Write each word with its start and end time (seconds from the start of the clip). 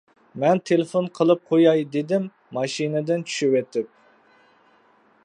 مەن 0.43 0.61
تېلېفون 0.69 1.09
قىلىپ 1.19 1.43
قوياي، 1.51 1.83
-دېدىم 1.97 2.25
ماشىنىدىن 2.59 3.27
چۈشۈۋېتىپ. 3.29 3.95